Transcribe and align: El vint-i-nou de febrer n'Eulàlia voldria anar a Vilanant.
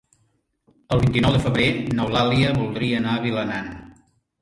El 0.95 1.03
vint-i-nou 1.03 1.35
de 1.37 1.43
febrer 1.45 1.69
n'Eulàlia 2.01 2.57
voldria 2.59 2.99
anar 3.05 3.15
a 3.21 3.25
Vilanant. 3.31 3.73